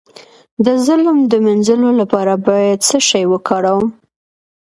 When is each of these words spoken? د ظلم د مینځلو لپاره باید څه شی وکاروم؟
د 0.65 0.67
ظلم 0.85 1.17
د 1.31 1.33
مینځلو 1.45 1.89
لپاره 2.01 2.33
باید 2.47 2.79
څه 2.87 2.97
شی 3.07 3.23
وکاروم؟ 3.31 3.87